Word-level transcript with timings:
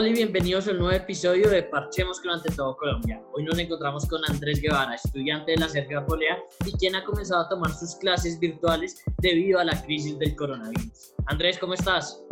Hola 0.00 0.08
y 0.08 0.12
bienvenidos 0.14 0.66
a 0.66 0.70
un 0.70 0.78
nuevo 0.78 0.92
episodio 0.96 1.50
de 1.50 1.62
Parchemos 1.62 2.22
con 2.22 2.30
Ante 2.30 2.50
Todo 2.56 2.74
Colombia. 2.74 3.22
Hoy 3.34 3.44
nos 3.44 3.58
encontramos 3.58 4.08
con 4.08 4.22
Andrés 4.30 4.62
Guevara, 4.62 4.94
estudiante 4.94 5.50
de 5.52 5.58
la 5.58 5.68
Sergio 5.68 5.98
Apolea 5.98 6.38
y 6.64 6.72
quien 6.78 6.94
ha 6.94 7.04
comenzado 7.04 7.42
a 7.44 7.48
tomar 7.50 7.70
sus 7.74 7.96
clases 7.96 8.40
virtuales 8.40 9.04
debido 9.18 9.58
a 9.60 9.64
la 9.64 9.78
crisis 9.84 10.18
del 10.18 10.34
coronavirus. 10.36 11.12
Andrés, 11.26 11.58
¿cómo 11.58 11.74
estás? 11.74 12.24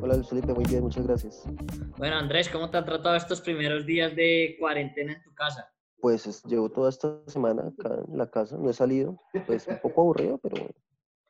Hola 0.00 0.14
Luis 0.14 0.30
Felipe, 0.30 0.54
muy 0.54 0.64
bien, 0.64 0.80
muchas 0.80 1.06
gracias. 1.06 1.44
Bueno, 1.98 2.16
Andrés, 2.16 2.48
¿cómo 2.48 2.70
te 2.70 2.78
han 2.78 2.86
tratado 2.86 3.14
estos 3.14 3.42
primeros 3.42 3.84
días 3.84 4.16
de 4.16 4.56
cuarentena 4.58 5.12
en 5.12 5.22
tu 5.22 5.34
casa? 5.34 5.70
Pues 6.00 6.26
es- 6.26 6.42
llevo 6.44 6.70
toda 6.70 6.88
esta 6.88 7.20
semana 7.26 7.74
acá 7.78 7.94
en 8.08 8.16
la 8.16 8.30
casa, 8.30 8.56
no 8.56 8.70
he 8.70 8.72
salido, 8.72 9.18
pues 9.46 9.66
un 9.68 9.78
poco 9.82 10.00
aburrido, 10.00 10.38
pero, 10.38 10.66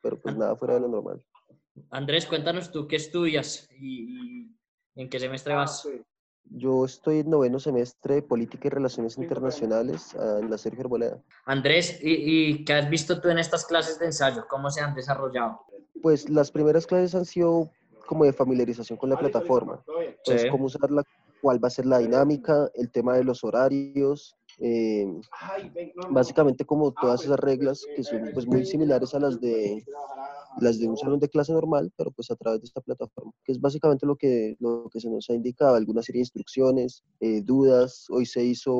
pero 0.01 0.17
pues 0.17 0.33
nada 0.37 0.55
fuera 0.55 0.75
de 0.75 0.79
lo 0.79 0.87
normal. 0.87 1.21
Andrés, 1.89 2.25
cuéntanos 2.25 2.71
tú 2.71 2.87
qué 2.87 2.95
estudias 2.95 3.67
y 3.77 4.47
en 4.95 5.09
qué 5.09 5.19
semestre 5.19 5.55
vas. 5.55 5.87
Yo 6.53 6.83
estoy 6.85 7.19
en 7.19 7.29
noveno 7.29 7.59
semestre 7.59 8.15
de 8.15 8.21
Política 8.23 8.67
y 8.67 8.71
Relaciones 8.71 9.17
Internacionales 9.17 10.15
ah, 10.19 10.39
en 10.39 10.49
la 10.49 10.57
Sergio 10.57 10.81
Arboleda. 10.81 11.21
Andrés, 11.45 11.99
¿y, 12.01 12.49
y 12.49 12.65
qué 12.65 12.73
has 12.73 12.89
visto 12.89 13.21
tú 13.21 13.29
en 13.29 13.37
estas 13.37 13.65
clases 13.65 13.99
de 13.99 14.07
ensayo? 14.07 14.45
¿Cómo 14.49 14.69
se 14.69 14.81
han 14.81 14.93
desarrollado? 14.95 15.61
Pues 16.01 16.29
las 16.29 16.51
primeras 16.51 16.87
clases 16.87 17.15
han 17.15 17.25
sido 17.25 17.69
como 18.07 18.25
de 18.25 18.33
familiarización 18.33 18.97
con 18.97 19.09
la 19.09 19.17
plataforma, 19.17 19.81
pues 20.25 20.41
Sí. 20.41 20.49
cómo 20.49 20.65
usarla, 20.65 21.03
cuál 21.41 21.63
va 21.63 21.67
a 21.67 21.71
ser 21.71 21.85
la 21.85 21.99
dinámica, 21.99 22.69
el 22.73 22.91
tema 22.91 23.15
de 23.15 23.23
los 23.23 23.43
horarios, 23.43 24.35
eh, 24.59 25.07
básicamente 26.09 26.65
como 26.65 26.91
todas 26.91 27.23
esas 27.23 27.39
reglas 27.39 27.85
que 27.95 28.03
son 28.03 28.29
pues 28.33 28.45
muy 28.45 28.65
similares 28.65 29.13
a 29.15 29.19
las 29.19 29.39
de 29.39 29.83
las 30.59 30.79
de 30.79 30.87
un 30.87 30.97
salón 30.97 31.19
de 31.19 31.29
clase 31.29 31.53
normal, 31.53 31.91
pero 31.97 32.11
pues 32.11 32.29
a 32.31 32.35
través 32.35 32.61
de 32.61 32.65
esta 32.65 32.81
plataforma, 32.81 33.31
que 33.43 33.51
es 33.51 33.61
básicamente 33.61 34.05
lo 34.05 34.15
que, 34.15 34.55
lo 34.59 34.89
que 34.91 34.99
se 34.99 35.09
nos 35.09 35.29
ha 35.29 35.33
indicado, 35.33 35.75
alguna 35.75 36.01
serie 36.01 36.19
de 36.19 36.23
instrucciones, 36.23 37.03
eh, 37.19 37.41
dudas, 37.41 38.07
hoy 38.09 38.25
se, 38.25 38.43
hizo, 38.43 38.73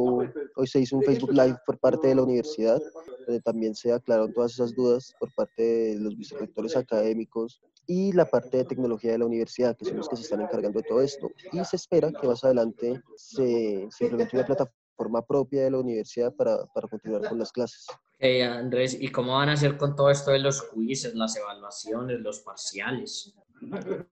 hoy 0.55 0.67
se 0.67 0.79
hizo 0.79 0.97
un 0.97 1.03
Facebook 1.03 1.31
Live 1.31 1.57
por 1.65 1.77
parte 1.79 2.07
de 2.07 2.15
la 2.15 2.23
universidad, 2.23 2.81
donde 3.25 3.41
también 3.41 3.75
se 3.75 3.91
aclararon 3.91 4.33
todas 4.33 4.53
esas 4.53 4.75
dudas 4.75 5.13
por 5.19 5.33
parte 5.35 5.63
de 5.63 5.99
los 5.99 6.17
vicerrectores 6.17 6.75
académicos 6.75 7.61
y 7.87 8.11
la 8.11 8.25
parte 8.25 8.57
de 8.57 8.65
tecnología 8.65 9.13
de 9.13 9.19
la 9.19 9.25
universidad, 9.25 9.75
que 9.75 9.85
son 9.85 9.97
los 9.97 10.09
que 10.09 10.15
se 10.15 10.23
están 10.23 10.41
encargando 10.41 10.79
de 10.79 10.87
todo 10.87 11.01
esto. 11.01 11.29
Y 11.51 11.63
se 11.65 11.75
espera 11.75 12.11
que 12.11 12.27
más 12.27 12.43
adelante 12.43 13.01
se, 13.15 13.87
se 13.89 14.03
implemente 14.05 14.37
una 14.37 14.45
plataforma 14.45 15.21
propia 15.27 15.63
de 15.63 15.71
la 15.71 15.79
universidad 15.79 16.33
para, 16.35 16.65
para 16.73 16.87
continuar 16.87 17.27
con 17.27 17.39
las 17.39 17.51
clases. 17.51 17.85
Hey, 18.23 18.41
Andrés, 18.41 18.95
¿y 19.01 19.07
cómo 19.07 19.33
van 19.33 19.49
a 19.49 19.53
hacer 19.53 19.77
con 19.77 19.95
todo 19.95 20.11
esto 20.11 20.29
de 20.29 20.37
los 20.37 20.61
quizzes, 20.61 21.15
las 21.15 21.35
evaluaciones, 21.37 22.19
los 22.19 22.41
parciales? 22.41 23.33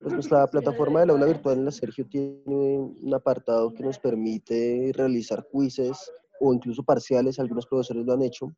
Pues 0.01 0.13
nuestra 0.13 0.47
plataforma 0.47 1.01
del 1.01 1.11
aula 1.11 1.27
virtual 1.27 1.59
en 1.59 1.65
la 1.65 1.71
Sergio 1.71 2.07
tiene 2.07 2.41
un 2.47 3.13
apartado 3.13 3.71
que 3.71 3.83
nos 3.83 3.99
permite 3.99 4.91
realizar 4.95 5.47
quizzes 5.51 6.11
o 6.39 6.51
incluso 6.51 6.81
parciales, 6.81 7.37
algunos 7.37 7.67
profesores 7.67 8.03
lo 8.03 8.13
han 8.13 8.23
hecho, 8.23 8.51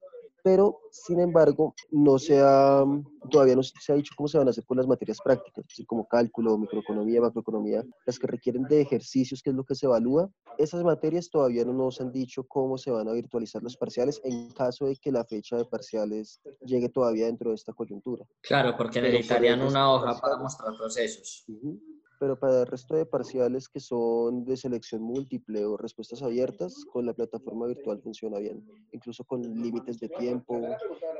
pero 0.43 0.79
sin 0.91 1.19
embargo 1.19 1.73
no 1.91 2.19
se 2.19 2.39
ha, 2.39 2.83
todavía 3.29 3.55
no 3.55 3.63
se 3.63 3.91
ha 3.91 3.95
dicho 3.95 4.13
cómo 4.15 4.27
se 4.27 4.37
van 4.37 4.47
a 4.47 4.51
hacer 4.51 4.65
con 4.65 4.77
las 4.77 4.87
materias 4.87 5.19
prácticas, 5.23 5.65
como 5.87 6.07
cálculo, 6.07 6.57
microeconomía, 6.57 7.21
macroeconomía, 7.21 7.83
las 8.05 8.19
que 8.19 8.27
requieren 8.27 8.63
de 8.63 8.81
ejercicios, 8.81 9.41
que 9.41 9.51
es 9.51 9.55
lo 9.55 9.63
que 9.63 9.75
se 9.75 9.85
evalúa. 9.85 10.29
Esas 10.57 10.83
materias 10.83 11.29
todavía 11.29 11.65
no 11.65 11.73
nos 11.73 12.01
han 12.01 12.11
dicho 12.11 12.45
cómo 12.47 12.77
se 12.77 12.91
van 12.91 13.07
a 13.07 13.13
virtualizar 13.13 13.63
los 13.63 13.77
parciales 13.77 14.21
en 14.23 14.49
caso 14.51 14.85
de 14.85 14.95
que 14.95 15.11
la 15.11 15.23
fecha 15.25 15.57
de 15.57 15.65
parciales 15.65 16.41
llegue 16.65 16.89
todavía 16.89 17.25
dentro 17.25 17.49
de 17.49 17.55
esta 17.55 17.73
coyuntura. 17.73 18.25
Claro, 18.41 18.75
porque 18.77 19.01
necesitarían 19.01 19.61
una 19.61 19.91
hoja 19.91 20.19
para 20.19 20.37
mostrar 20.37 20.75
procesos. 20.77 21.45
Pero 22.21 22.37
para 22.37 22.59
el 22.59 22.67
resto 22.67 22.95
de 22.95 23.07
parciales 23.07 23.67
que 23.67 23.79
son 23.79 24.45
de 24.45 24.55
selección 24.55 25.01
múltiple 25.01 25.65
o 25.65 25.75
respuestas 25.75 26.21
abiertas, 26.21 26.85
con 26.93 27.07
la 27.07 27.13
plataforma 27.13 27.65
virtual 27.65 27.99
funciona 27.99 28.37
bien. 28.37 28.63
Incluso 28.91 29.23
con 29.23 29.41
límites 29.41 29.99
de 29.99 30.07
tiempo, 30.07 30.61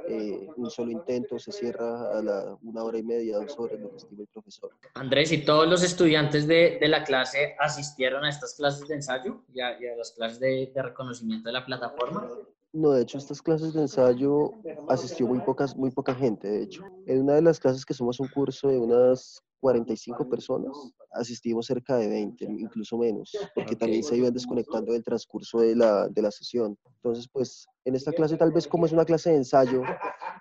eh, 0.07 0.47
un 0.56 0.69
solo 0.69 0.91
intento 0.91 1.39
se 1.39 1.51
cierra 1.51 2.19
a 2.19 2.22
la 2.22 2.56
una 2.62 2.84
hora 2.84 3.00
y 3.00 3.03
media, 3.03 3.38
dos 3.38 3.57
horas, 3.57 3.79
lo 3.79 3.89
que 3.89 3.97
estime 3.97 4.22
el 4.22 4.28
profesor. 4.28 4.69
Andrés, 4.94 5.31
¿y 5.31 5.44
todos 5.44 5.67
los 5.67 5.81
estudiantes 5.81 6.45
de, 6.45 6.78
de 6.79 6.88
la 6.88 7.03
clase 7.03 7.56
asistieron 7.57 8.23
a 8.23 8.29
estas 8.29 8.53
clases 8.53 8.88
de 8.88 8.94
ensayo 8.94 9.41
y 9.51 9.59
a, 9.59 9.81
y 9.81 9.88
a 9.88 9.95
las 9.95 10.12
clases 10.12 10.39
de, 10.39 10.72
de 10.72 10.83
reconocimiento 10.83 11.50
de 11.50 11.53
la 11.53 11.66
plataforma? 11.66 12.29
No, 12.73 12.91
de 12.91 13.01
hecho, 13.01 13.17
estas 13.17 13.41
clases 13.41 13.73
de 13.73 13.81
ensayo 13.81 14.53
asistió 14.87 15.27
muy, 15.27 15.39
pocas, 15.41 15.75
muy 15.75 15.91
poca 15.91 16.15
gente, 16.15 16.47
de 16.47 16.63
hecho. 16.63 16.83
En 17.05 17.23
una 17.23 17.33
de 17.33 17.41
las 17.41 17.59
clases 17.59 17.85
que 17.85 17.93
somos 17.93 18.19
un 18.21 18.29
curso 18.29 18.69
de 18.69 18.77
unas 18.77 19.41
45 19.59 20.29
personas, 20.29 20.71
asistimos 21.11 21.65
cerca 21.65 21.97
de 21.97 22.07
20, 22.07 22.45
incluso 22.45 22.97
menos, 22.97 23.31
porque 23.53 23.75
también 23.75 24.03
se 24.03 24.15
iban 24.15 24.33
desconectando 24.33 24.93
del 24.93 25.03
transcurso 25.03 25.59
de 25.59 25.75
la, 25.75 26.07
de 26.07 26.21
la 26.21 26.31
sesión. 26.31 26.77
Entonces, 26.95 27.27
pues, 27.31 27.67
en 27.83 27.95
esta 27.95 28.13
clase, 28.13 28.37
tal 28.37 28.51
vez 28.51 28.67
como 28.67 28.85
es 28.85 28.93
una 28.93 29.05
clase 29.05 29.31
de 29.31 29.38
ensayo, 29.38 29.83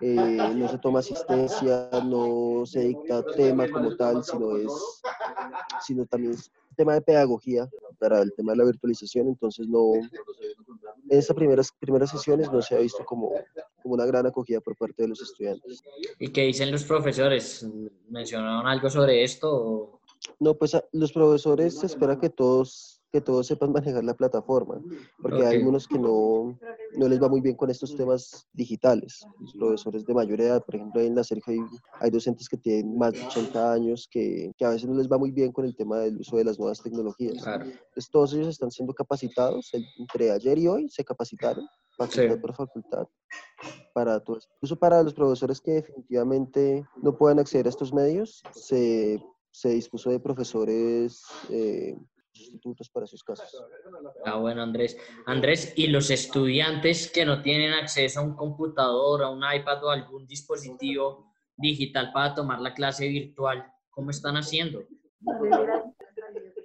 eh, 0.01 0.55
no 0.55 0.69
se 0.69 0.79
toma 0.79 1.01
asistencia, 1.01 1.91
no 2.05 2.65
se 2.65 2.81
dicta 2.81 3.25
tema 3.37 3.69
como 3.71 3.97
tal, 3.97 4.23
sino 4.23 4.57
es, 4.57 4.73
sino 5.85 6.07
también 6.07 6.35
tema 6.81 6.95
de 6.95 7.03
pedagogía 7.03 7.69
para 7.99 8.23
el 8.23 8.33
tema 8.35 8.53
de 8.53 8.59
la 8.59 8.65
virtualización, 8.65 9.29
entonces 9.29 9.67
no, 9.69 9.95
en 9.95 11.19
estas 11.19 11.37
primeras, 11.37 11.71
primeras 11.79 12.11
sesiones 12.11 12.51
no 12.51 12.63
se 12.63 12.75
ha 12.75 12.79
visto 12.79 13.05
como, 13.05 13.33
como 13.83 13.95
una 13.95 14.07
gran 14.07 14.25
acogida 14.27 14.61
por 14.61 14.75
parte 14.77 15.03
de 15.03 15.09
los 15.09 15.21
estudiantes. 15.21 15.83
¿Y 16.19 16.29
qué 16.29 16.43
dicen 16.43 16.71
los 16.71 16.85
profesores? 16.85 17.67
¿Mencionaron 18.09 18.67
algo 18.67 18.89
sobre 18.89 19.23
esto? 19.23 20.01
No, 20.39 20.55
pues 20.55 20.75
a- 20.75 20.85
los 20.93 21.13
profesores 21.13 21.79
se 21.79 21.87
espera 21.87 22.19
que 22.19 22.31
todos, 22.31 23.00
que 23.13 23.21
todos 23.21 23.47
sepan 23.47 23.73
manejar 23.73 24.05
la 24.05 24.15
plataforma, 24.15 24.81
porque 25.21 25.39
hay 25.45 25.49
Ok. 25.49 25.55
algunos 25.61 25.89
que 25.89 25.99
no, 25.99 26.57
no 26.97 27.09
les 27.09 27.21
va 27.21 27.29
muy 27.29 27.41
bien 27.41 27.57
con 27.57 27.69
estos 27.71 27.97
temas 27.97 28.47
digitales. 28.53 29.27
Los 29.41 29.55
profesores 29.55 30.05
de 30.05 30.15
mayor 30.15 30.41
edad, 30.41 30.65
por 30.65 30.77
ejemplo, 30.77 31.01
en 31.01 31.15
la 31.15 31.25
Sergio 31.25 31.53
hay, 31.53 31.61
hay 32.01 32.11
docentes 32.11 32.49
que 32.49 32.57
tienen 32.57 32.97
más 32.97 33.13
de 33.13 33.21
80 33.27 33.73
años 33.73 34.09
que, 34.11 34.53
que 34.57 34.65
a 34.65 34.71
veces 34.71 34.89
no 34.89 34.95
les 34.97 35.09
va 35.11 35.19
muy 35.19 35.33
bien 35.33 35.51
con 35.53 35.65
el 35.65 35.75
tema 35.75 35.99
del 35.99 36.19
uso 36.21 36.37
de 36.37 36.45
las 36.45 36.59
nuevas 36.59 36.83
tecnologías. 36.83 37.43
Claro. 37.43 37.65
Entonces, 37.65 38.11
todos 38.11 38.33
ellos 38.35 38.49
están 38.49 38.71
siendo 38.71 38.95
capacitados. 38.95 39.71
Entre 39.99 40.31
ayer 40.31 40.59
y 40.59 40.69
hoy 40.69 40.89
se 40.89 41.05
capacitaron, 41.05 41.67
facultad 41.97 42.35
Sí. 42.35 42.41
por 42.41 42.55
facultad, 42.55 43.07
para. 43.93 44.23
Incluso 44.57 44.77
para 44.79 45.03
los 45.03 45.15
profesores 45.15 45.61
que 45.61 45.73
definitivamente 45.73 46.87
no 47.03 47.17
puedan 47.17 47.39
acceder 47.41 47.67
a 47.67 47.71
estos 47.71 47.93
medios, 47.93 48.43
se, 48.53 49.21
se 49.51 49.71
dispuso 49.71 50.11
de 50.11 50.21
profesores 50.21 51.23
eh, 51.51 51.97
sustitutos 52.41 52.89
para 52.91 53.05
esos 53.05 53.23
casos. 53.23 53.49
Ah, 54.25 54.37
bueno, 54.37 54.63
Andrés. 54.63 54.97
Andrés, 55.27 55.73
¿y 55.77 55.87
los 55.87 56.11
estudiantes 56.11 57.11
que 57.11 57.25
no 57.25 57.43
tienen 57.43 57.73
acceso 57.73 58.21
a 58.21 58.23
un 58.23 58.35
computador, 58.35 59.23
a 59.23 59.31
un 59.31 59.43
iPad 59.43 59.85
o 59.85 59.91
algún 59.91 60.27
dispositivo 60.27 61.31
digital 61.57 62.11
para 62.13 62.35
tomar 62.35 62.61
la 62.61 62.75
clase 62.75 63.07
virtual, 63.09 63.65
cómo 63.91 64.11
están 64.11 64.37
haciendo? 64.37 64.81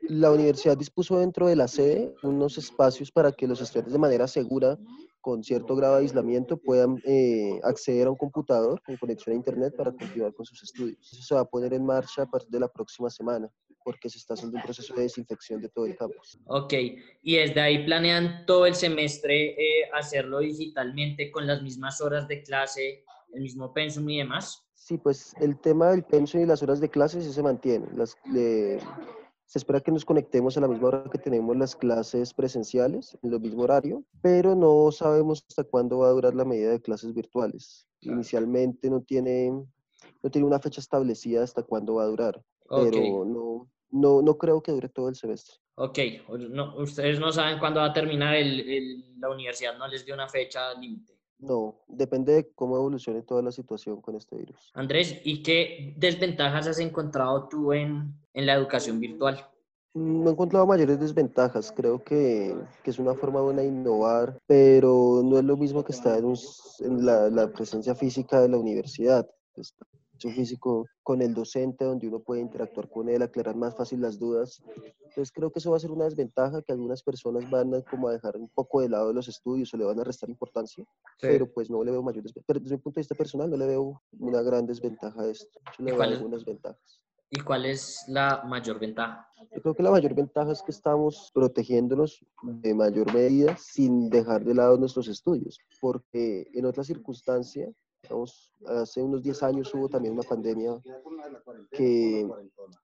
La 0.07 0.31
universidad 0.31 0.77
dispuso 0.77 1.19
dentro 1.19 1.47
de 1.47 1.55
la 1.55 1.67
sede 1.67 2.13
unos 2.23 2.57
espacios 2.57 3.11
para 3.11 3.31
que 3.31 3.47
los 3.47 3.59
estudiantes 3.59 3.93
de 3.93 3.99
manera 3.99 4.27
segura, 4.27 4.77
con 5.19 5.43
cierto 5.43 5.75
grado 5.75 5.95
de 5.95 6.01
aislamiento, 6.01 6.57
puedan 6.57 7.01
eh, 7.05 7.59
acceder 7.63 8.07
a 8.07 8.11
un 8.11 8.15
computador 8.15 8.81
con 8.83 8.95
conexión 8.97 9.33
a 9.33 9.37
Internet 9.37 9.75
para 9.75 9.91
continuar 9.91 10.33
con 10.33 10.45
sus 10.45 10.61
estudios. 10.63 10.99
Eso 11.11 11.23
se 11.23 11.35
va 11.35 11.41
a 11.41 11.45
poner 11.45 11.73
en 11.73 11.85
marcha 11.85 12.21
a 12.21 12.25
partir 12.27 12.51
de 12.51 12.59
la 12.59 12.67
próxima 12.67 13.09
semana, 13.09 13.49
porque 13.85 14.09
se 14.09 14.17
está 14.17 14.33
haciendo 14.33 14.57
un 14.57 14.63
proceso 14.63 14.93
de 14.95 15.03
desinfección 15.03 15.61
de 15.61 15.69
todo 15.69 15.85
el 15.85 15.95
campus. 15.95 16.39
Ok, 16.47 16.73
y 17.21 17.35
desde 17.35 17.61
ahí 17.61 17.85
planean 17.85 18.45
todo 18.47 18.65
el 18.65 18.73
semestre 18.73 19.51
eh, 19.51 19.89
hacerlo 19.93 20.39
digitalmente 20.39 21.31
con 21.31 21.45
las 21.45 21.61
mismas 21.61 22.01
horas 22.01 22.27
de 22.27 22.41
clase, 22.41 23.05
el 23.31 23.41
mismo 23.43 23.71
pensum 23.71 24.09
y 24.09 24.17
demás. 24.17 24.63
Sí, 24.73 24.97
pues 24.97 25.33
el 25.39 25.59
tema 25.59 25.91
del 25.91 26.03
pensum 26.03 26.41
y 26.41 26.45
las 26.45 26.61
horas 26.63 26.79
de 26.79 26.89
clase 26.89 27.21
sí 27.21 27.31
se 27.31 27.43
mantiene. 27.43 27.87
Las, 27.95 28.17
le- 28.31 28.79
se 29.45 29.59
espera 29.59 29.79
que 29.79 29.91
nos 29.91 30.03
conectemos 30.03 30.57
a 30.57 30.61
la 30.61 30.67
misma 30.67 30.87
hora 30.87 31.09
que 31.11 31.19
tenemos 31.19 31.55
las 31.55 31.75
clases 31.75 32.33
presenciales, 32.33 33.15
en 33.21 33.31
el 33.31 33.39
mismo 33.39 33.61
horario, 33.63 34.03
pero 34.21 34.55
no 34.55 34.91
sabemos 34.91 35.45
hasta 35.47 35.63
cuándo 35.63 35.99
va 35.99 36.07
a 36.07 36.11
durar 36.11 36.33
la 36.33 36.43
medida 36.45 36.71
de 36.71 36.81
clases 36.81 37.13
virtuales. 37.13 37.87
Inicialmente 38.01 38.89
no 38.89 39.01
tiene, 39.01 39.51
no 40.23 40.29
tiene 40.31 40.47
una 40.47 40.59
fecha 40.59 40.81
establecida 40.81 41.43
hasta 41.43 41.61
cuándo 41.63 41.95
va 41.95 42.03
a 42.03 42.07
durar, 42.07 42.41
Ok, 42.69 42.83
pero 42.91 43.25
no, 43.25 43.69
no, 43.95 44.21
no 44.21 44.37
creo 44.37 44.61
que 44.61 44.71
dure 44.71 44.89
todo 44.89 45.09
el 45.09 45.15
semestre. 45.15 45.55
ok. 45.75 45.99
No, 46.49 46.75
ustedes 46.77 47.19
no 47.19 47.31
saben 47.31 47.59
cuándo 47.59 47.79
va 47.79 47.87
a 47.87 47.93
terminar, 47.93 48.35
el, 48.35 48.59
el- 48.69 49.19
la 49.19 49.29
universidad 49.29 49.77
no 49.77 49.87
les 49.87 50.05
dio 50.05 50.13
una 50.13 50.27
fecha 50.29 50.73
límite. 50.73 51.13
No, 51.39 51.81
depende 51.87 52.33
de 52.33 52.53
cómo 52.53 52.77
evolucione 52.77 53.21
toda 53.21 53.41
la 53.41 53.51
situación 53.51 54.01
con 54.01 54.15
este 54.15 54.37
virus. 54.37 54.71
Andrés, 54.73 55.19
¿y 55.23 55.43
qué 55.43 55.93
desventajas 55.97 56.67
has 56.67 56.79
encontrado 56.79 57.47
tú 57.49 57.73
en, 57.73 58.13
en 58.33 58.45
la 58.45 58.53
educación 58.53 58.99
virtual? 58.99 59.45
No 59.93 60.29
he 60.29 60.33
encontrado 60.33 60.65
mayores 60.65 60.99
desventajas. 60.99 61.71
Creo 61.71 62.03
que, 62.03 62.55
que 62.83 62.89
es 62.89 62.99
una 62.99 63.13
forma 63.15 63.41
buena 63.41 63.61
de 63.61 63.67
innovar, 63.69 64.37
pero 64.45 65.21
no 65.23 65.37
es 65.37 65.43
lo 65.45 65.55
mismo 65.57 65.83
que 65.83 65.91
estar 65.93 66.17
en, 66.17 66.25
un 66.25 66.37
en 66.79 67.05
la, 67.05 67.29
la 67.29 67.47
presencia 67.51 67.95
física 67.95 68.41
de 68.41 68.49
la 68.49 68.57
universidad. 68.57 69.29
Físico 70.19 70.85
con 71.03 71.21
el 71.21 71.33
docente, 71.33 71.85
donde 71.85 72.07
uno 72.07 72.19
puede 72.19 72.41
interactuar 72.41 72.89
con 72.89 73.09
él, 73.09 73.21
aclarar 73.21 73.55
más 73.55 73.75
fácil 73.75 74.01
las 74.01 74.17
dudas. 74.17 74.61
Entonces 75.03 75.31
creo 75.31 75.51
que 75.51 75.59
eso 75.59 75.71
va 75.71 75.77
a 75.77 75.79
ser 75.79 75.91
una 75.91 76.05
desventaja 76.05 76.61
que 76.61 76.71
algunas 76.71 77.03
personas 77.03 77.49
van 77.49 77.73
a, 77.75 77.81
como 77.81 78.07
a 78.07 78.13
dejar 78.13 78.37
un 78.37 78.49
poco 78.49 78.81
de 78.81 78.89
lado 78.89 79.13
los 79.13 79.27
estudios 79.27 79.73
o 79.73 79.77
le 79.77 79.85
van 79.85 79.99
a 79.99 80.03
restar 80.03 80.29
importancia, 80.29 80.83
pero 81.21 81.51
pues 81.51 81.69
no 81.69 81.83
le 81.83 81.91
veo 81.91 82.03
mayores, 82.03 82.33
pero 82.45 82.59
desde 82.59 82.75
mi 82.75 82.81
punto 82.81 82.97
de 82.97 83.01
vista 83.01 83.15
personal 83.15 83.49
no 83.49 83.57
le 83.57 83.67
veo 83.67 84.01
una 84.19 84.41
gran 84.41 84.65
desventaja 84.65 85.21
a 85.21 85.29
esto, 85.29 85.59
yo 85.77 85.85
le 85.85 85.91
veo 85.91 86.01
algunas 86.01 86.43
ventajas. 86.43 87.01
¿Y 87.29 87.39
cuál 87.41 87.65
es 87.65 88.05
la 88.07 88.43
mayor 88.45 88.79
ventaja? 88.79 89.27
Yo 89.53 89.61
creo 89.61 89.75
que 89.75 89.83
la 89.83 89.91
mayor 89.91 90.13
ventaja 90.13 90.51
es 90.51 90.61
que 90.61 90.71
estamos 90.71 91.31
protegiéndonos 91.33 92.23
de 92.43 92.73
mayor 92.73 93.11
medida 93.13 93.57
sin 93.57 94.09
dejar 94.09 94.45
de 94.45 94.53
lado 94.53 94.77
nuestros 94.77 95.07
estudios, 95.07 95.57
porque 95.81 96.47
en 96.53 96.65
otras 96.65 96.89
circunstancias 98.05 98.55
hace 98.67 99.01
unos 99.01 99.21
10 99.21 99.43
años 99.43 99.73
hubo 99.73 99.89
también 99.89 100.13
una 100.13 100.23
pandemia 100.23 100.81
que 101.71 102.27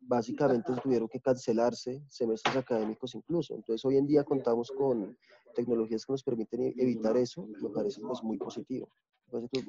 básicamente 0.02 0.74
tuvieron 0.82 1.08
que 1.08 1.20
cancelarse 1.20 2.04
semestres 2.10 2.56
académicos 2.56 3.16
incluso. 3.16 3.56
Entonces 3.56 3.84
hoy 3.86 3.98
en 3.98 4.08
día 4.08 4.24
contamos 4.24 4.72
con 4.72 5.18
tecnologías 5.56 6.06
que 6.06 6.14
nos 6.14 6.24
permiten 6.24 6.62
e-, 6.62 6.74
evitar 6.78 7.18
eso, 7.18 7.48
me 7.62 7.70
parece 7.70 8.02
pues 8.02 8.22
muy 8.24 8.38
positivo. 8.38 8.90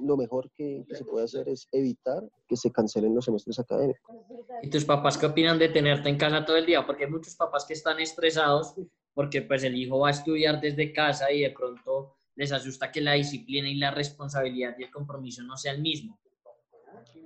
Lo 0.03 0.17
mejor 0.17 0.51
que, 0.51 0.85
que, 0.89 0.97
se 0.97 1.05
puede 1.05 1.25
hacer 1.25 1.49
es 1.49 1.69
evitar 1.71 2.29
que 2.49 2.57
se 2.57 2.73
cancelen 2.73 3.15
los 3.15 3.25
semestres 3.25 3.61
académicos. 3.61 4.17
¿Y 4.61 4.69
tus 4.69 4.85
papás 4.85 5.17
qué 5.17 5.27
opinan 5.27 5.57
de 5.57 5.69
tenerte 5.69 6.09
en 6.09 6.19
casa 6.19 6.45
todo 6.45 6.57
el 6.57 6.67
día? 6.67 6.85
Porque 6.85 7.05
hay 7.05 7.11
muchos 7.11 7.37
papás 7.37 7.65
que 7.65 7.75
están 7.75 8.01
estresados 8.01 8.75
porque 9.15 9.43
pues 9.43 9.63
el 9.63 9.77
hijo 9.77 10.01
va 10.01 10.09
a 10.09 10.13
estudiar 10.13 10.61
desde 10.61 10.93
casa 10.93 11.31
y 11.31 11.43
de 11.43 11.51
pronto 11.51 12.17
les 12.35 12.53
asusta 12.53 12.91
que 12.91 13.01
la 13.01 13.13
disciplina 13.13 13.69
y 13.69 13.77
la 13.77 13.91
responsabilidad 13.91 14.75
y 14.79 14.85
el 14.85 14.91
compromiso 14.91 15.43
no 15.43 15.57
sea 15.57 15.73
el 15.73 15.83
mismo. 15.83 16.19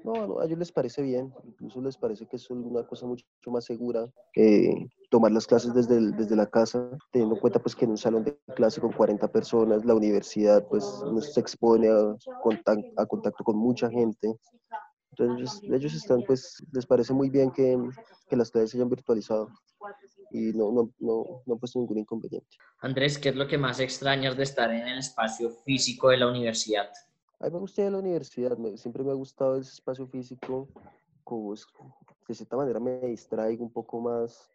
No, 0.04 0.38
a 0.38 0.44
ellos 0.44 0.58
les 0.58 0.70
parece 0.70 1.02
bien, 1.02 1.34
incluso 1.44 1.82
les 1.82 1.96
parece 1.96 2.26
que 2.26 2.36
es 2.36 2.48
una 2.48 2.86
cosa 2.86 3.06
mucho, 3.06 3.26
más 3.46 3.64
segura 3.64 4.08
que 4.32 4.86
tomar 5.10 5.32
las 5.32 5.46
clases 5.46 5.74
desde, 5.74 6.12
desde 6.12 6.36
la 6.36 6.46
casa, 6.46 6.96
teniendo 7.10 7.34
en 7.34 7.40
cuenta 7.40 7.58
pues 7.58 7.74
que 7.74 7.84
en 7.84 7.90
un 7.92 7.98
salón 7.98 8.22
de 8.22 8.38
clase 8.54 8.80
con 8.80 8.92
40 8.92 9.26
personas, 9.32 9.84
la 9.84 9.94
universidad 9.94 10.64
pues 10.68 10.84
no 11.04 11.20
se 11.20 11.40
expone 11.40 11.88
a, 11.88 12.14
a 12.96 13.06
contacto 13.06 13.42
con 13.42 13.56
mucha 13.56 13.90
gente. 13.90 14.32
Entonces 15.10 15.60
ellos 15.64 15.94
están 15.94 16.22
pues, 16.22 16.62
les 16.72 16.86
parece 16.86 17.12
muy 17.12 17.28
bien 17.28 17.50
que, 17.50 17.76
que 18.28 18.36
las 18.36 18.50
clases 18.50 18.70
se 18.70 18.76
hayan 18.76 18.90
virtualizado 18.90 19.48
y 20.36 20.52
no, 20.52 20.70
no, 20.70 20.92
no, 20.98 21.42
no 21.46 21.54
he 21.54 21.58
puesto 21.58 21.78
ningún 21.78 21.98
inconveniente. 21.98 22.56
Andrés, 22.80 23.18
¿qué 23.18 23.30
es 23.30 23.36
lo 23.36 23.46
que 23.46 23.56
más 23.56 23.80
extrañas 23.80 24.36
de 24.36 24.42
estar 24.42 24.70
en 24.70 24.86
el 24.86 24.98
espacio 24.98 25.48
físico 25.50 26.10
de 26.10 26.18
la 26.18 26.28
universidad? 26.28 26.90
A 27.40 27.46
mí 27.46 27.50
me 27.52 27.58
gusta 27.58 27.88
la 27.90 27.98
universidad, 27.98 28.56
siempre 28.76 29.02
me 29.02 29.12
ha 29.12 29.14
gustado 29.14 29.58
ese 29.58 29.72
espacio 29.72 30.06
físico, 30.06 30.68
como 31.24 31.54
de 31.54 32.34
cierta 32.34 32.56
manera 32.56 32.80
me 32.80 32.98
distraigo 33.00 33.64
un 33.64 33.72
poco 33.72 34.00
más, 34.00 34.52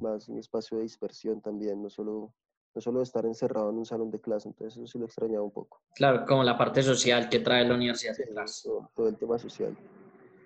más 0.00 0.28
un 0.28 0.38
espacio 0.38 0.78
de 0.78 0.84
dispersión 0.84 1.42
también, 1.42 1.82
no 1.82 1.90
solo, 1.90 2.32
no 2.74 2.80
solo 2.80 3.02
estar 3.02 3.26
encerrado 3.26 3.70
en 3.70 3.76
un 3.76 3.86
salón 3.86 4.10
de 4.10 4.20
clase, 4.20 4.48
entonces 4.48 4.78
eso 4.78 4.86
sí 4.86 4.98
lo 4.98 5.04
extrañaba 5.04 5.44
un 5.44 5.52
poco. 5.52 5.82
Claro, 5.94 6.24
como 6.26 6.42
la 6.42 6.56
parte 6.56 6.82
social 6.82 7.28
que 7.28 7.40
trae 7.40 7.66
la 7.66 7.74
universidad 7.74 8.16
detrás. 8.16 8.66
todo, 8.94 9.08
el 9.08 9.16
tema 9.16 9.38
social. 9.38 9.76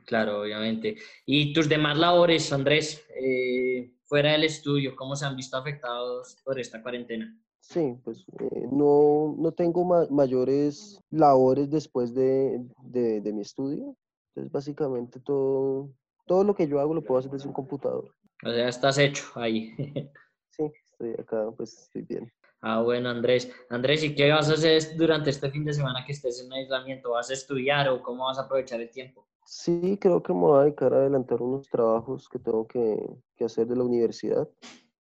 Claro, 0.05 0.43
obviamente. 0.43 0.96
¿Y 1.26 1.52
tus 1.52 1.69
demás 1.69 1.96
labores, 1.96 2.52
Andrés? 2.52 3.05
Eh, 3.14 3.93
fuera 4.12 4.32
del 4.32 4.44
estudio, 4.44 4.94
¿cómo 4.94 5.17
se 5.17 5.25
han 5.25 5.35
visto 5.35 5.56
afectados 5.56 6.37
por 6.44 6.61
esta 6.61 6.82
cuarentena? 6.82 7.35
Sí, 7.61 7.97
pues 8.05 8.26
eh, 8.41 8.69
no, 8.70 9.35
no, 9.38 9.53
tengo 9.53 9.87
mayores 10.11 11.00
labores 11.11 11.70
después 11.70 12.12
de, 12.12 12.61
de, 12.82 13.23
de, 13.23 13.32
mi 13.32 13.41
estudio. 13.41 13.97
Entonces, 14.29 14.53
básicamente 14.53 15.19
todo, 15.19 15.94
todo 16.26 16.44
lo 16.44 16.55
que 16.55 16.69
yo 16.69 16.79
hago 16.79 16.93
lo 16.93 17.03
puedo 17.03 17.20
hacer 17.20 17.31
desde 17.31 17.49
un 17.49 17.55
computador. 17.55 18.14
O 18.44 18.50
sea, 18.50 18.69
estás 18.69 18.99
hecho 18.99 19.25
ahí. 19.35 19.75
sí, 20.50 20.70
estoy 20.91 21.14
acá, 21.19 21.50
pues 21.56 21.73
estoy 21.85 22.03
bien. 22.03 22.31
Ah, 22.61 22.82
bueno, 22.82 23.09
Andrés. 23.09 23.50
Andrés, 23.70 24.05
¿y 24.05 24.14
qué 24.14 24.31
vas 24.31 24.50
a 24.50 24.53
hacer 24.53 24.94
durante 24.94 25.31
este 25.31 25.50
fin 25.50 25.64
de 25.64 25.73
semana 25.73 26.05
que 26.05 26.12
estés 26.12 26.44
en 26.44 26.53
aislamiento? 26.53 27.12
¿Vas 27.12 27.31
a 27.31 27.32
estudiar 27.32 27.88
o 27.88 28.03
cómo 28.03 28.26
vas 28.26 28.38
a 28.38 28.43
aprovechar 28.43 28.79
el 28.82 28.91
tiempo? 28.91 29.26
Sí, 29.54 29.99
creo 30.00 30.22
que 30.22 30.32
me 30.32 30.40
voy 30.40 30.60
a 30.60 30.62
dedicar 30.62 30.94
a 30.94 30.96
adelantar 30.96 31.43
unos 31.43 31.69
trabajos 31.69 32.26
que 32.26 32.38
tengo 32.38 32.66
que, 32.66 32.99
que 33.37 33.44
hacer 33.44 33.66
de 33.66 33.76
la 33.76 33.84
universidad. 33.84 34.49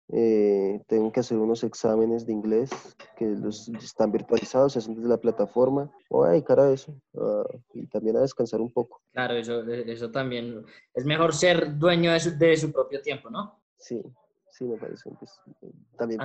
Eh, 0.09 0.81
tengo 0.88 1.09
que 1.09 1.21
hacer 1.21 1.38
unos 1.38 1.63
exámenes 1.63 2.25
de 2.25 2.33
inglés 2.33 2.69
que 3.15 3.27
los 3.27 3.69
están 3.69 4.12
virtualizados, 4.12 4.74
se 4.74 4.80
hacen 4.80 4.95
desde 4.95 5.07
la 5.07 5.21
plataforma. 5.21 5.89
Voy 6.09 6.27
a 6.27 6.31
dedicar 6.31 6.59
a 6.59 6.69
eso 6.69 6.94
y 7.74 7.88
también 7.88 8.18
a 8.18 8.19
descansar 8.19 8.59
un 8.59 8.74
poco. 8.74 9.01
Claro, 9.13 9.36
eso, 9.36 9.63
eso 9.63 10.12
también. 10.12 10.65
Es 10.94 11.06
mejor 11.06 11.33
ser 11.33 11.77
dueño 11.77 12.12
de 12.12 12.19
su, 12.19 12.38
de 12.38 12.57
su 12.57 12.74
propio 12.74 13.01
tiempo, 13.01 13.30
¿no? 13.30 13.57
Sí, 13.77 14.03
sí, 14.50 14.65
me 14.65 14.75
parece. 14.75 15.09
Pues, 15.18 15.31
también 15.98 16.19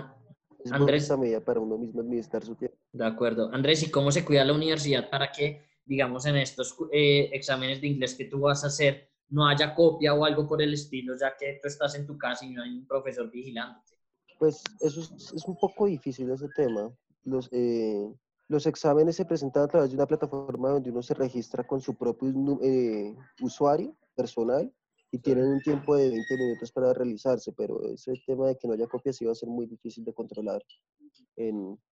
es 0.65 0.73
Andrés, 0.73 1.17
medida 1.17 1.41
para 1.41 1.61
uno 1.61 1.79
mismo 1.79 2.01
administrar 2.01 2.43
su 2.43 2.57
tiempo. 2.57 2.77
De 2.91 3.07
acuerdo. 3.07 3.51
Andrés, 3.53 3.85
¿y 3.85 3.91
cómo 3.93 4.11
se 4.11 4.25
cuida 4.25 4.45
la 4.45 4.53
universidad 4.53 5.09
para 5.11 5.31
que 5.31 5.76
digamos, 5.87 6.27
en 6.27 6.37
estos 6.37 6.77
eh, 6.93 7.31
exámenes 7.33 7.81
de 7.81 7.87
inglés 7.87 8.15
que 8.15 8.27
tú 8.27 8.41
vas 8.41 8.65
a 8.65 8.67
hacer, 8.67 9.09
no 9.29 9.47
haya 9.47 9.75
copia 9.75 10.15
o 10.15 10.25
algo 10.25 10.47
por 10.47 10.61
el 10.61 10.75
estilo, 10.75 11.15
ya 11.19 11.35
que 11.37 11.59
tú 11.63 11.69
estás 11.69 11.95
en 11.95 12.07
tu 12.07 12.19
casa 12.19 12.45
y 12.45 12.51
no 12.51 12.63
hay 12.63 12.71
un 12.71 12.87
profesor 12.87 13.31
vigilándote? 13.31 13.95
Pues 14.39 14.63
eso 14.81 15.01
es, 15.01 15.45
un 15.47 15.57
poco 15.59 15.87
difícil 15.87 16.31
ese 16.31 16.49
tema. 16.55 16.93
Los, 17.25 17.49
eh, 17.53 18.07
los 18.49 18.67
exámenes 18.67 19.17
se 19.17 19.25
presentan 19.25 19.65
a 19.65 19.69
través 19.69 19.91
de 19.91 19.97
una 19.97 20.07
plataforma 20.07 20.71
donde 20.71 20.91
uno 20.91 21.03
se 21.03 21.15
registra 21.15 21.65
con 21.65 21.81
su 21.81 21.95
propio 21.95 22.31
eh, 22.63 23.15
usuario 23.41 23.97
personal 24.15 24.71
y 25.11 25.19
tienen 25.19 25.47
un 25.47 25.61
tiempo 25.63 25.97
de 25.97 26.11
20 26.11 26.37
minutos 26.37 26.73
para 26.73 26.93
realizarse, 26.93 27.53
pero 27.53 27.81
ese 27.89 28.13
tema 28.27 28.49
de 28.49 28.57
que 28.57 28.67
no 28.67 28.75
haya 28.75 28.87
copias 28.87 29.19
va 29.27 29.33
a 29.33 29.35
ser 29.35 29.49
muy 29.49 29.67
difícil 29.67 30.05
de 30.05 30.13
controlar 30.13 30.63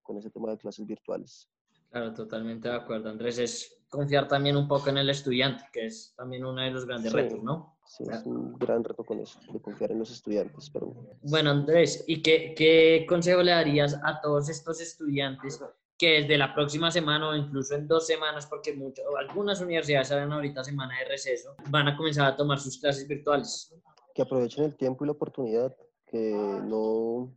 con 0.03 0.19
ese 0.19 0.31
tema 0.31 0.51
de 0.51 0.59
clases 0.59 0.87
virtuales. 0.87 1.49
Claro, 1.95 2.13
totalmente 2.13 2.69
de 2.69 2.75
acuerdo, 2.75 3.09
Andrés. 3.09 3.39
Es 3.39 3.85
confiar 3.89 4.27
también 4.27 4.57
un 4.57 4.67
poco 4.67 4.89
en 4.89 4.99
el 4.99 5.11
estudiante, 5.11 5.63
que 5.73 5.87
es 5.87 6.13
también 6.17 6.45
uno 6.45 6.61
de 6.61 6.73
los 6.73 6.87
grandes 6.87 7.13
retos, 7.13 7.41
¿no? 7.41 7.77
Sí, 7.87 8.03
es 8.11 8.27
un 8.27 8.59
gran 8.59 8.83
reto 8.83 9.05
con 9.05 9.21
eso, 9.21 9.39
de 9.53 9.61
confiar 9.61 9.93
en 9.93 10.01
los 10.01 10.11
estudiantes. 10.11 10.69
Pero... 10.71 10.93
Bueno, 11.23 11.53
Andrés, 11.53 12.03
¿y 12.09 12.21
qué, 12.21 12.53
qué 12.57 13.07
consejo 13.09 13.45
le 13.45 13.53
darías 13.53 13.97
a 14.03 14.21
todos 14.21 14.49
estos 14.49 14.81
estudiantes 14.81 15.63
que 15.97 16.23
desde 16.23 16.37
la 16.37 16.53
próxima 16.53 16.91
semana 16.91 17.29
o 17.29 17.37
incluso 17.37 17.77
en 17.77 17.87
dos 17.87 18.09
semanas, 18.09 18.45
porque 18.49 18.73
muchas, 18.73 19.05
algunas 19.17 19.61
universidades 19.61 20.09
salen 20.09 20.33
ahorita 20.33 20.65
semana 20.65 20.99
de 20.99 21.05
receso, 21.05 21.55
van 21.69 21.87
a 21.87 21.97
comenzar 21.97 22.27
a 22.27 22.37
tomar 22.37 22.59
sus 22.59 22.77
clases 22.77 23.07
virtuales? 23.07 23.73
Que 24.13 24.23
aprovechen 24.23 24.65
el 24.65 24.75
tiempo 24.75 25.05
y 25.05 25.07
la 25.07 25.13
oportunidad, 25.13 25.73
que 26.07 26.33
no, 26.65 27.33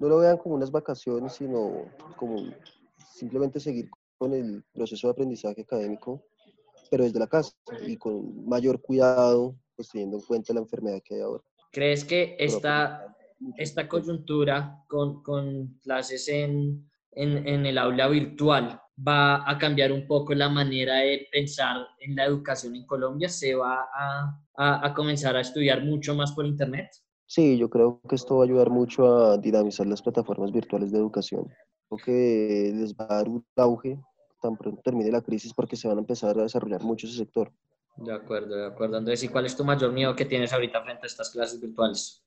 no 0.00 0.08
lo 0.08 0.18
vean 0.18 0.36
como 0.36 0.56
unas 0.56 0.70
vacaciones, 0.70 1.32
sino 1.32 1.86
como 2.18 2.36
simplemente 3.14 3.58
seguir 3.58 3.88
con 4.22 4.34
el 4.34 4.62
proceso 4.72 5.08
de 5.08 5.10
aprendizaje 5.10 5.62
académico, 5.62 6.22
pero 6.88 7.02
desde 7.02 7.18
la 7.18 7.26
casa 7.26 7.52
y 7.84 7.96
con 7.96 8.48
mayor 8.48 8.80
cuidado, 8.80 9.56
pues 9.74 9.88
teniendo 9.88 10.18
en 10.18 10.22
cuenta 10.22 10.54
la 10.54 10.60
enfermedad 10.60 11.02
que 11.04 11.16
hay 11.16 11.22
ahora. 11.22 11.42
¿Crees 11.72 12.04
que 12.04 12.36
esta, 12.38 13.16
esta 13.56 13.88
coyuntura 13.88 14.84
con, 14.86 15.24
con 15.24 15.76
clases 15.82 16.28
en, 16.28 16.88
en, 17.10 17.48
en, 17.48 17.66
el 17.66 17.76
aula 17.78 18.06
virtual 18.06 18.80
va 18.96 19.50
a 19.50 19.58
cambiar 19.58 19.90
un 19.90 20.06
poco 20.06 20.34
la 20.34 20.48
manera 20.48 20.98
de 20.98 21.26
pensar 21.32 21.84
en 21.98 22.14
la 22.14 22.26
educación 22.26 22.76
en 22.76 22.86
Colombia? 22.86 23.28
¿Se 23.28 23.56
va 23.56 23.88
a, 23.92 24.40
a, 24.56 24.86
a 24.86 24.94
comenzar 24.94 25.34
a 25.34 25.40
estudiar 25.40 25.82
mucho 25.82 26.14
más 26.14 26.30
por 26.30 26.46
Internet? 26.46 26.90
Sí, 27.26 27.58
yo 27.58 27.68
creo 27.68 28.00
que 28.08 28.14
esto 28.14 28.36
va 28.36 28.44
a 28.44 28.46
ayudar 28.46 28.70
mucho 28.70 29.32
a 29.32 29.36
dinamizar 29.36 29.84
las 29.88 30.00
plataformas 30.00 30.52
virtuales 30.52 30.92
de 30.92 30.98
educación. 30.98 31.48
Creo 31.88 31.98
que 32.04 32.72
les 32.72 32.94
va 32.94 33.06
a 33.10 33.16
dar 33.16 33.28
un 33.28 33.44
auge 33.56 33.98
tan 34.42 34.56
pronto 34.56 34.82
termine 34.82 35.10
la 35.10 35.22
crisis 35.22 35.54
porque 35.54 35.76
se 35.76 35.88
van 35.88 35.98
a 35.98 36.00
empezar 36.00 36.38
a 36.38 36.42
desarrollar 36.42 36.82
mucho 36.82 37.06
ese 37.06 37.16
sector. 37.16 37.50
De 37.96 38.12
acuerdo, 38.12 38.56
de 38.56 38.66
acuerdo. 38.66 38.96
Andrés, 38.96 39.22
¿y 39.22 39.28
cuál 39.28 39.46
es 39.46 39.56
tu 39.56 39.64
mayor 39.64 39.92
miedo 39.92 40.16
que 40.16 40.24
tienes 40.24 40.52
ahorita 40.52 40.82
frente 40.82 41.02
a 41.04 41.06
estas 41.06 41.30
clases 41.30 41.60
virtuales? 41.60 42.22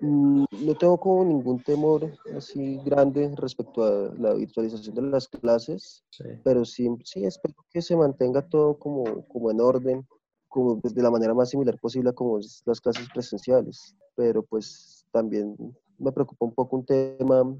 Mm, 0.00 0.44
no 0.64 0.74
tengo 0.76 0.96
como 0.98 1.24
ningún 1.24 1.60
temor 1.60 2.08
así 2.36 2.80
grande 2.84 3.32
respecto 3.36 3.82
a 3.82 4.14
la 4.16 4.34
virtualización 4.34 4.94
de 4.94 5.02
las 5.02 5.26
clases, 5.26 6.04
pero 6.44 6.64
sí, 6.64 6.88
sí 7.04 7.24
espero 7.24 7.54
que 7.70 7.82
se 7.82 7.96
mantenga 7.96 8.48
todo 8.48 8.78
como, 8.78 9.26
como 9.26 9.50
en 9.50 9.60
orden, 9.60 10.06
como 10.46 10.80
pues, 10.80 10.94
de 10.94 11.02
la 11.02 11.10
manera 11.10 11.34
más 11.34 11.50
similar 11.50 11.78
posible 11.80 12.10
a 12.10 12.12
como 12.12 12.38
las 12.38 12.80
clases 12.80 13.08
presenciales. 13.12 13.96
Pero 14.14 14.42
pues 14.42 15.04
también 15.10 15.56
me 15.98 16.12
preocupa 16.12 16.46
un 16.46 16.54
poco 16.54 16.76
un 16.76 16.86
tema 16.86 17.56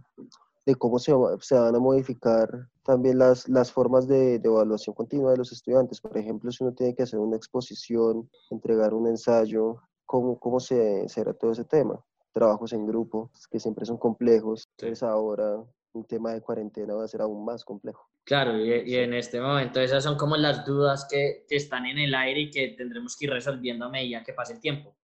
de 0.68 0.75
cómo 0.75 0.98
se, 0.98 1.14
se, 1.40 1.54
van 1.54 1.75
a 1.75 1.78
modificar 1.78 2.46
también 2.84 3.18
las, 3.18 3.48
las 3.48 3.72
formas 3.72 4.06
de, 4.06 4.34
evaluación 4.34 4.94
continua 4.94 5.30
de 5.30 5.38
los 5.38 5.50
estudiantes. 5.50 5.98
Por 5.98 6.18
ejemplo, 6.18 6.52
si 6.52 6.62
uno 6.62 6.75
tiene 6.75 6.94
que 6.94 7.04
hacer 7.04 7.18
una 7.18 7.38
exposición, 7.38 8.28
entregar 8.50 8.92
un 8.92 9.06
ensayo, 9.06 9.76
¿cómo, 10.04 10.38
cómo 10.38 10.60
se 10.60 11.08
será 11.08 11.32
todo 11.32 11.52
ese 11.52 11.64
tema? 11.64 11.98
Trabajos 12.34 12.75
en 12.75 12.87
grupo, 12.87 13.30
que 13.50 13.58
siempre 13.58 13.87
son 13.87 13.96
complejos. 13.96 14.68
Entonces 14.76 15.02
ahora 15.02 15.56
un 15.94 16.04
tema 16.04 16.34
de 16.34 16.42
cuarentena 16.42 16.92
va 16.92 17.04
a 17.04 17.08
ser 17.08 17.22
aún 17.22 17.46
más 17.46 17.64
complejo. 17.64 18.06
Claro, 18.25 18.62
y, 18.62 18.94
en 18.94 19.14
este 19.14 19.40
momento 19.40 19.80
esas 19.80 20.04
son 20.04 20.18
como 20.18 20.37
las 20.37 20.66
dudas 20.66 21.08
que, 21.10 21.46
que, 21.48 21.56
están 21.56 21.87
en 21.87 21.96
el 21.96 22.14
aire 22.14 22.40
y 22.40 22.50
que 22.50 22.75
tendremos 22.76 23.16
que 23.16 23.25
ir 23.25 23.30
resolviendo 23.30 23.87
a 23.87 23.88
medida 23.88 24.22
que 24.22 24.34
pase 24.34 24.52
el 24.52 24.60
tiempo. 24.60 24.98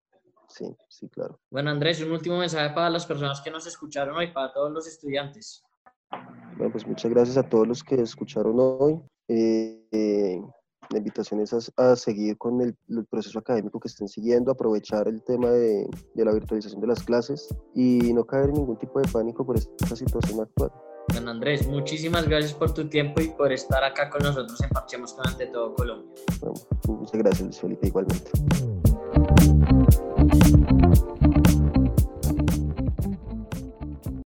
Sí, 0.48 0.76
sí, 0.88 1.08
claro. 1.08 1.38
Bueno, 1.50 1.70
Andrés, 1.70 2.00
un 2.02 2.12
último 2.12 2.38
mensaje 2.38 2.74
para 2.74 2.90
las 2.90 3.06
personas 3.06 3.40
que 3.40 3.50
nos 3.50 3.66
escucharon 3.66 4.16
hoy, 4.16 4.32
para 4.32 4.52
todos 4.52 4.70
los 4.70 4.86
estudiantes. 4.86 5.62
Bueno, 6.56 6.70
pues 6.72 6.86
muchas 6.86 7.10
gracias 7.10 7.36
a 7.36 7.48
todos 7.48 7.66
los 7.66 7.82
que 7.82 7.96
escucharon 7.96 8.56
hoy. 8.58 9.00
Eh, 9.28 9.86
eh, 9.90 10.40
la 10.90 10.98
invitación 10.98 11.40
es 11.40 11.72
a, 11.76 11.96
seguir 11.96 12.36
con 12.36 12.60
el, 12.60 12.76
proceso 13.06 13.38
académico 13.38 13.80
que 13.80 13.88
estén 13.88 14.08
siguiendo, 14.08 14.52
aprovechar 14.52 15.08
el 15.08 15.22
tema 15.22 15.50
de, 15.50 15.88
de, 16.14 16.24
la 16.24 16.32
virtualización 16.32 16.80
de 16.80 16.86
las 16.86 17.02
clases 17.02 17.48
y 17.74 18.12
no 18.12 18.24
caer 18.24 18.50
en 18.50 18.54
ningún 18.54 18.78
tipo 18.78 19.00
de 19.00 19.08
pánico 19.08 19.44
por 19.44 19.56
esta 19.56 19.96
situación 19.96 20.40
actual. 20.42 20.70
Don 21.12 21.28
Andrés, 21.28 21.66
muchísimas 21.66 22.26
gracias 22.28 22.54
por 22.54 22.72
tu 22.72 22.88
tiempo 22.88 23.20
y 23.20 23.28
por 23.28 23.52
estar 23.52 23.84
acá 23.84 24.08
con 24.08 24.22
nosotros 24.22 24.60
en 24.62 24.70
Parchemos 24.70 25.12
con 25.12 25.26
Ante 25.28 25.46
Todo 25.46 25.74
Colombia. 25.74 26.14
muchas 26.88 27.12
gracias, 27.12 27.42
Luis 27.42 27.60
Felipe, 27.60 27.86
igualmente. 27.88 28.30
Thank 30.40 30.68
you. 30.68 30.73